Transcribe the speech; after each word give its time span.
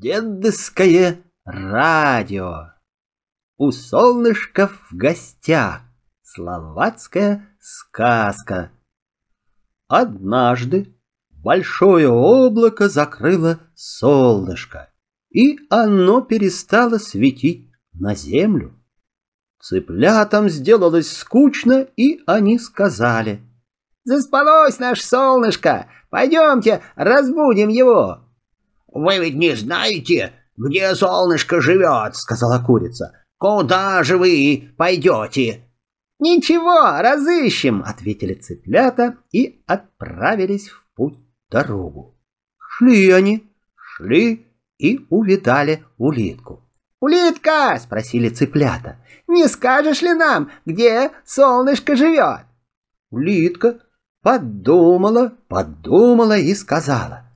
Дедовское 0.00 1.24
радио. 1.44 2.72
У 3.56 3.72
солнышка 3.72 4.68
в 4.68 4.94
гостях 4.94 5.80
словацкая 6.22 7.48
сказка. 7.58 8.70
Однажды 9.88 10.96
большое 11.30 12.08
облако 12.08 12.88
закрыло 12.88 13.58
солнышко, 13.74 14.88
и 15.30 15.58
оно 15.68 16.20
перестало 16.20 16.98
светить 16.98 17.68
на 17.92 18.14
землю. 18.14 18.80
Цыплятам 19.60 20.48
сделалось 20.48 21.10
скучно, 21.10 21.88
и 21.96 22.20
они 22.24 22.60
сказали. 22.60 23.40
«Заспалось 24.04 24.78
наше 24.78 25.04
солнышко, 25.04 25.88
пойдемте 26.08 26.82
разбудим 26.94 27.68
его». 27.68 28.27
«Вы 28.98 29.18
ведь 29.18 29.36
не 29.36 29.54
знаете, 29.54 30.32
где 30.56 30.92
солнышко 30.96 31.60
живет»,— 31.60 32.16
сказала 32.16 32.58
курица. 32.58 33.12
«Куда 33.38 34.02
же 34.02 34.18
вы 34.18 34.74
пойдете?» 34.76 35.68
«Ничего, 36.18 37.00
разыщем»,— 37.00 37.84
ответили 37.86 38.34
цыплята 38.34 39.18
и 39.30 39.62
отправились 39.68 40.68
в 40.68 40.84
путь 40.96 41.16
дорогу. 41.48 42.18
Шли 42.58 43.08
они, 43.10 43.48
шли 43.76 44.48
и 44.78 45.06
увидали 45.10 45.84
улитку. 45.96 46.68
«Улитка!»— 46.98 47.78
спросили 47.80 48.30
цыплята. 48.30 48.96
«Не 49.28 49.46
скажешь 49.46 50.02
ли 50.02 50.12
нам, 50.12 50.50
где 50.66 51.12
солнышко 51.24 51.94
живет?» 51.94 52.46
Улитка 53.10 53.78
подумала, 54.22 55.34
подумала 55.46 56.36
и 56.36 56.52
сказала. 56.52 57.30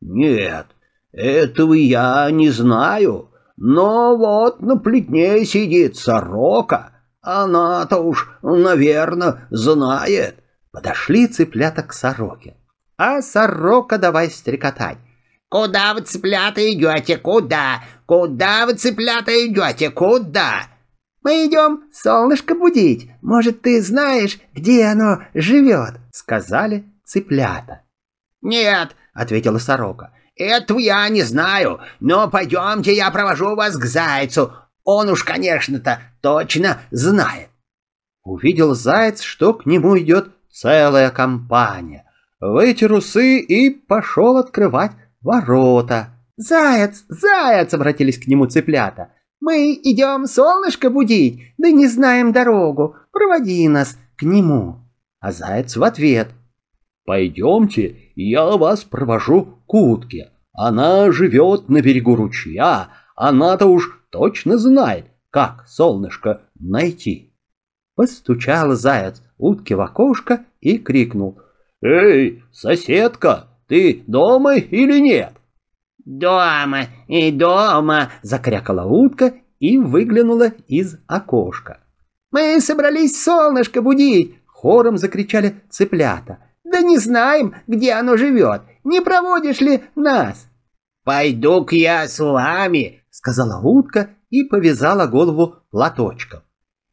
«Нет, 0.00 0.68
этого 1.12 1.74
я 1.74 2.30
не 2.30 2.50
знаю, 2.50 3.30
но 3.56 4.16
вот 4.16 4.60
на 4.60 4.76
плетне 4.76 5.44
сидит 5.44 5.96
сорока. 5.96 6.92
Она-то 7.20 7.98
уж, 7.98 8.30
наверное, 8.42 9.46
знает». 9.50 10.42
Подошли 10.70 11.26
цыплята 11.26 11.82
к 11.82 11.92
сороке. 11.92 12.56
А 12.96 13.22
сорока 13.22 13.98
давай 13.98 14.30
стрекотать. 14.30 14.98
«Куда 15.48 15.94
вы, 15.94 16.02
цыплята, 16.02 16.60
идете? 16.60 17.16
Куда? 17.16 17.82
Куда 18.06 18.66
вы, 18.66 18.74
цыплята, 18.74 19.32
идете? 19.46 19.90
Куда?» 19.90 20.68
«Мы 21.22 21.46
идем 21.46 21.84
солнышко 21.92 22.54
будить. 22.54 23.10
Может, 23.22 23.62
ты 23.62 23.82
знаешь, 23.82 24.38
где 24.54 24.84
оно 24.84 25.22
живет?»— 25.32 25.94
сказали 26.12 26.84
цыплята. 27.04 27.82
«Нет»,— 28.42 28.94
ответила 29.18 29.58
сорока,— 29.58 30.12
«этого 30.36 30.78
я 30.78 31.08
не 31.08 31.22
знаю, 31.22 31.80
но 32.00 32.30
пойдемте, 32.30 32.94
я 32.94 33.10
провожу 33.10 33.56
вас 33.56 33.76
к 33.76 33.84
зайцу. 33.84 34.52
Он 34.84 35.08
уж, 35.08 35.24
конечно-то, 35.24 36.00
точно 36.22 36.78
знает». 36.90 37.48
Увидел 38.22 38.74
заяц, 38.74 39.22
что 39.22 39.54
к 39.54 39.66
нему 39.66 39.98
идет 39.98 40.28
целая 40.52 41.10
компания. 41.10 42.04
Вытер 42.40 42.92
усы 42.92 43.38
и 43.40 43.70
пошел 43.70 44.36
открывать 44.36 44.92
ворота. 45.20 46.10
«Заяц, 46.36 47.04
заяц!»— 47.08 47.74
обратились 47.74 48.18
к 48.18 48.28
нему 48.28 48.46
цыплята. 48.46 49.12
«Мы 49.40 49.72
идем 49.82 50.26
солнышко 50.26 50.88
будить, 50.88 51.54
да 51.58 51.70
не 51.70 51.88
знаем 51.88 52.32
дорогу. 52.32 52.94
Проводи 53.12 53.66
нас 53.66 53.98
к 54.16 54.22
нему». 54.22 54.88
А 55.20 55.32
заяц 55.32 55.76
в 55.76 55.82
ответ. 55.82 56.28
«Пойдемте, 57.08 58.12
я 58.16 58.44
вас 58.58 58.84
провожу 58.84 59.62
к 59.66 59.72
утке. 59.72 60.28
Она 60.52 61.10
живет 61.10 61.70
на 61.70 61.80
берегу 61.80 62.14
ручья, 62.14 62.88
она-то 63.16 63.64
уж 63.64 64.04
точно 64.10 64.58
знает, 64.58 65.06
как 65.30 65.66
солнышко 65.66 66.42
найти». 66.60 67.32
Постучал 67.96 68.72
заяц 68.74 69.22
утке 69.38 69.74
в 69.74 69.80
окошко 69.80 70.44
и 70.60 70.76
крикнул. 70.76 71.40
«Эй, 71.80 72.44
соседка, 72.52 73.46
ты 73.68 74.04
дома 74.06 74.56
или 74.56 75.00
нет?» 75.00 75.32
«Дома 76.04 76.88
и 77.06 77.30
дома!»— 77.32 78.10
закрякала 78.22 78.84
утка 78.84 79.32
и 79.60 79.78
выглянула 79.78 80.48
из 80.66 80.98
окошка. 81.06 81.80
«Мы 82.32 82.60
собрались 82.60 83.18
солнышко 83.18 83.80
будить!»— 83.80 84.36
хором 84.46 84.98
закричали 84.98 85.54
цыплята. 85.70 86.40
«Да 86.70 86.80
не 86.80 86.98
знаем, 86.98 87.54
где 87.66 87.92
оно 87.92 88.16
живет. 88.16 88.62
Не 88.84 89.00
проводишь 89.00 89.60
ли 89.60 89.84
нас?» 89.94 90.46
«Пойду-ка 91.04 91.76
я 91.76 92.06
с 92.06 92.18
вами!»— 92.18 93.02
сказала 93.10 93.60
утка 93.60 94.10
и 94.30 94.44
повязала 94.44 95.06
голову 95.06 95.56
платочком. 95.70 96.40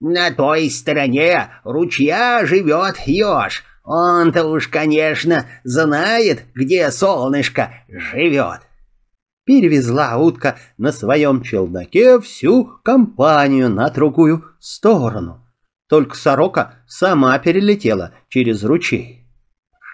«На 0.00 0.30
той 0.30 0.70
стороне 0.70 1.50
ручья 1.64 2.46
живет 2.46 2.98
еж. 3.06 3.64
Он-то 3.84 4.46
уж, 4.46 4.68
конечно, 4.68 5.46
знает, 5.64 6.44
где 6.54 6.90
солнышко 6.90 7.72
живет 7.88 8.60
перевезла 9.48 10.18
утка 10.18 10.58
на 10.76 10.92
своем 10.92 11.40
челноке 11.40 12.20
всю 12.20 12.66
компанию 12.84 13.70
на 13.70 13.88
другую 13.88 14.44
сторону. 14.60 15.42
Только 15.88 16.16
сорока 16.16 16.74
сама 16.86 17.38
перелетела 17.38 18.12
через 18.28 18.62
ручей. 18.62 19.26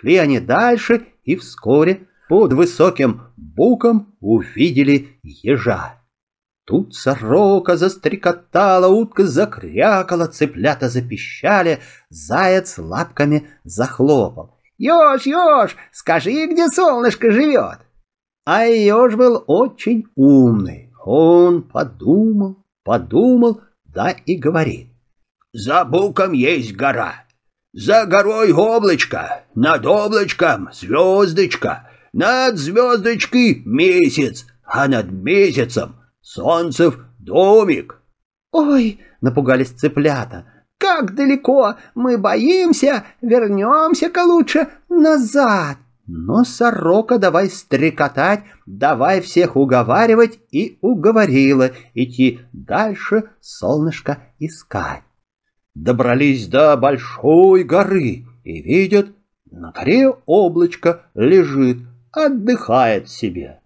Шли 0.04 0.19
они 0.19 0.38
дальше 0.38 1.06
и 1.25 1.34
вскоре 1.34 2.06
под 2.28 2.53
высоким 2.53 3.22
буком 3.38 4.15
увидели 4.20 5.19
ежа. 5.22 5.94
Тут 6.66 6.94
сорока 6.94 7.78
застрекотала, 7.78 8.88
утка 8.88 9.25
закрякала, 9.25 10.26
цыплята 10.26 10.91
запищали, 10.91 11.78
заяц 12.10 12.76
лапками 12.76 13.48
захлопал. 13.65 14.59
«Еж, 14.76 15.25
еж, 15.25 15.75
скажи, 15.91 16.48
где 16.48 16.69
солнышко 16.69 17.31
живет!» 17.31 17.78
А 18.44 18.65
еж 18.65 19.15
был 19.15 19.42
очень 19.47 20.04
умный. 20.16 20.92
Он 21.03 21.62
подумал, 21.62 22.62
подумал, 22.82 23.62
да 23.86 24.10
и 24.10 24.36
говорит. 24.36 24.88
За 25.54 25.86
буком 25.86 26.32
есть 26.32 26.76
гора. 26.76 27.24
За 27.77 28.07
горой 28.07 28.53
облачко, 28.53 29.43
над 29.57 29.85
облачком 29.85 30.69
звездочка, 30.73 31.91
над 32.12 32.57
звездочкой 32.57 33.65
месяц, 33.67 34.47
а 34.65 34.87
над 34.87 35.11
месяцем 35.11 35.97
солнцев 36.21 37.01
домик. 37.19 38.01
Ой, 38.53 39.01
напугались 39.21 39.71
цыплята. 39.71 40.47
Как 40.79 41.17
далеко 41.17 41.75
мы 41.97 42.17
боимся, 42.17 43.03
вернемся-ка 43.21 44.23
лучше 44.23 44.69
назад. 44.89 45.77
Но 46.07 46.45
сорока 46.45 47.19
давай 47.19 47.51
стрекотать, 47.51 48.45
давай 48.67 49.21
всех 49.21 49.57
уговаривать 49.57 50.39
и 50.53 50.79
уговорила 50.81 51.73
идти 51.95 52.41
дальше 52.53 53.31
солнышко 53.41 54.19
искать. 54.39 55.03
Добрались 55.75 56.47
до 56.47 56.77
большой 56.77 57.65
горы 57.65 58.27
и 58.45 58.62
видят, 58.62 59.09
на 59.51 59.73
горе 59.73 60.11
облачко 60.27 61.07
лежит, 61.15 61.79
отдыхает 62.12 63.09
себе. 63.09 63.61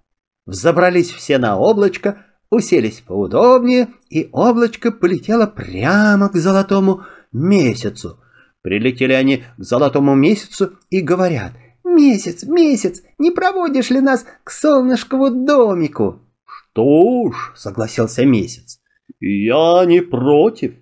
Взобрались 0.47 1.11
все 1.11 1.39
на 1.39 1.59
облачко, 1.59 2.25
уселись 2.51 3.03
поудобнее, 3.07 3.89
и 4.09 4.29
облачко 4.33 4.91
полетело 4.91 5.47
прямо 5.47 6.31
к 6.31 6.37
золотому 6.37 7.03
месяцу. 7.33 8.19
Прилетели 8.63 9.13
они 9.13 9.45
к 9.57 9.63
золотому 9.63 10.15
месяцу 10.15 10.79
и 10.91 11.01
говорят— 11.01 11.53
«Месяц, 11.99 12.45
месяц, 12.45 13.03
не 13.19 13.31
проводишь 13.31 13.91
ли 13.91 14.01
нас 14.01 14.27
к 14.45 14.51
солнышкову 14.51 15.31
домику?» 15.31 16.21
«Что 16.45 17.33
ж»,— 17.33 17.53
согласился 17.57 18.27
месяц,— 18.27 18.81
«я 19.21 19.85
не 19.87 20.03
против. 20.03 20.75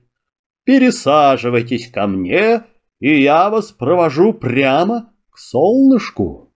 Пересаживайтесь 0.67 1.89
ко 1.93 2.09
мне, 2.09 2.65
и 2.99 3.23
я 3.23 3.51
вас 3.51 3.71
провожу 3.71 4.35
прямо 4.35 5.13
к 5.31 5.39
солнышку». 5.39 6.53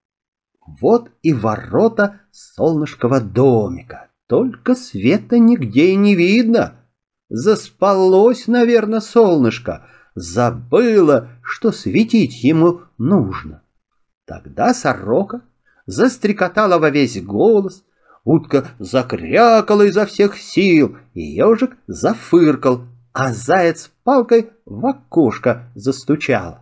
Вот 0.81 1.09
и 1.23 1.33
ворота 1.33 2.19
солнышкового 2.31 3.21
домика, 3.21 4.09
только 4.27 4.75
света 4.75 5.39
нигде 5.39 5.95
не 5.95 6.15
видно. 6.15 6.75
Заспалось, 7.29 8.47
наверное, 8.47 8.99
солнышко, 8.99 9.87
забыло, 10.13 11.29
что 11.41 11.71
светить 11.71 12.43
ему 12.43 12.81
нужно. 12.97 13.63
Тогда 14.25 14.73
сорока 14.73 15.41
застрекотала 15.85 16.79
во 16.79 16.89
весь 16.89 17.21
голос, 17.21 17.83
утка 18.25 18.67
закрякала 18.77 19.83
изо 19.83 20.05
всех 20.05 20.37
сил, 20.37 20.97
и 21.13 21.21
ежик 21.21 21.77
зафыркал, 21.87 22.83
а 23.13 23.33
заяц 23.33 23.91
палкой 24.03 24.51
в 24.65 24.85
окошко 24.85 25.71
застучал. 25.75 26.59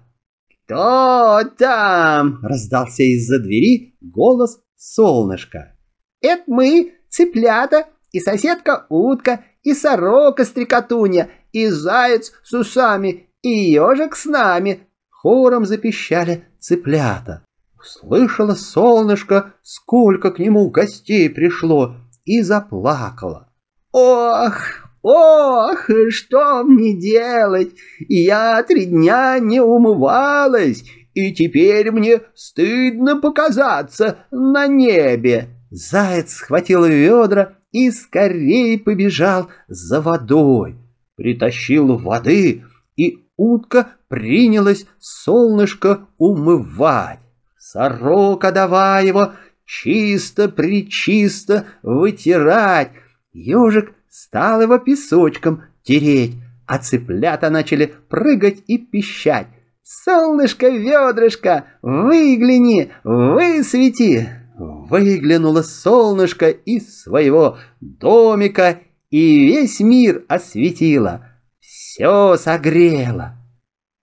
«Кто 0.66 1.44
там?»— 1.58 2.40
раздался 2.44 3.04
из-за 3.04 3.40
двери 3.40 3.98
голос 4.02 4.60
солнышка. 4.76 5.76
«Это 6.22 6.44
мы, 6.48 6.94
цыплята, 7.10 7.86
и 8.12 8.20
соседка 8.20 8.86
утка, 8.90 9.44
и 9.64 9.74
сорока 9.74 10.46
стрекотунья, 10.46 11.30
и 11.52 11.68
заяц 11.68 12.32
с 12.44 12.54
усами, 12.54 13.30
и 13.42 13.72
ежик 13.72 14.16
с 14.16 14.26
нами. 14.26 14.88
Хором 15.10 15.66
запищали 15.66 16.46
цыплята. 16.60 17.44
Слышала 17.82 18.56
солнышко, 18.56 19.54
сколько 19.64 20.32
к 20.32 20.40
нему 20.40 20.70
гостей 20.70 21.30
пришло, 21.30 21.96
и 22.26 22.42
заплакала. 22.42 23.52
«Ох, 23.92 24.89
ох, 25.02 25.90
что 26.10 26.64
мне 26.64 26.98
делать? 26.98 27.74
Я 28.00 28.62
три 28.64 28.86
дня 28.86 29.40
не 29.40 29.62
умывалась, 29.62 30.84
и 31.14 31.34
теперь 31.34 31.92
мне 31.92 32.22
стыдно 32.36 33.20
показаться 33.20 34.26
на 34.32 34.68
небе». 34.68 35.50
Заяц 35.72 36.34
схватил 36.34 36.86
ведра 36.86 37.54
и 37.72 37.92
скорее 37.92 38.80
побежал 38.80 39.50
за 39.68 40.02
водой. 40.02 40.76
Притащил 41.16 41.98
воды, 41.98 42.64
и 42.96 43.26
утка 43.38 43.90
принялась 44.08 44.88
солнышко 45.00 46.08
умывать. 46.18 47.20
Сорока 47.58 48.52
давай 48.52 49.08
его 49.08 49.34
чисто-причисто 49.66 51.66
вытирать. 51.84 52.92
Ежик 53.32 53.94
стал 54.24 54.62
его 54.62 54.78
песочком 54.80 55.64
тереть, 55.84 56.36
а 56.68 56.78
цыплята 56.78 57.50
начали 57.50 57.94
прыгать 58.10 58.64
и 58.68 58.78
пищать. 58.78 59.48
«Солнышко, 59.82 60.70
ведрышко, 60.70 61.66
выгляни, 61.82 62.92
высвети!» 63.04 64.30
Выглянуло 64.58 65.62
солнышко 65.62 66.50
из 66.50 67.02
своего 67.02 67.58
домика 67.80 68.82
и 69.10 69.48
весь 69.48 69.80
мир 69.80 70.26
осветило, 70.28 71.26
все 71.60 72.36
согрело. 72.36 73.38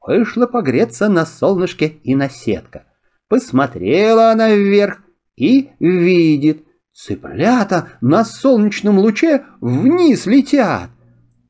Вышла 0.01 0.47
погреться 0.47 1.09
на 1.09 1.27
солнышке 1.27 1.89
и 2.03 2.15
на 2.15 2.31
сетка. 2.31 2.87
Посмотрела 3.29 4.31
она 4.31 4.49
вверх 4.55 5.03
и 5.37 5.71
видит, 5.79 6.66
цыплята 6.97 7.91
на 8.01 8.25
солнечном 8.25 8.99
луче 8.99 9.45
вниз 9.61 10.27
летят. 10.27 10.89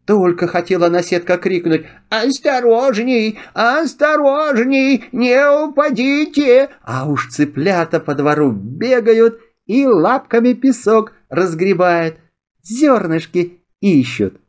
Только 0.05 0.47
хотела 0.47 0.89
наседка 0.89 1.39
крикнуть 1.39 1.87
«Осторожней! 2.11 3.39
Осторожней! 3.55 5.05
Не 5.13 5.67
упадите!» 5.67 6.69
А 6.83 7.09
уж 7.09 7.29
цыплята 7.29 8.01
по 8.01 8.15
двору 8.15 8.53
бегают 8.53 9.41
и 9.67 9.87
лапками 9.87 10.53
песок 10.53 11.13
разгребают, 11.29 12.17
зернышки 12.63 13.63
ищут. 13.81 14.41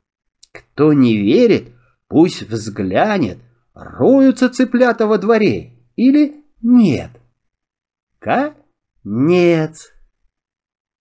Кто 0.52 0.94
не 0.94 1.18
верит, 1.18 1.70
пусть 2.08 2.44
взглянет, 2.44 3.38
роются 3.74 4.50
цыплята 4.50 5.08
во 5.08 5.18
дворе 5.18 5.74
или 5.96 6.44
нет. 6.62 7.10
Конец. 8.20 9.92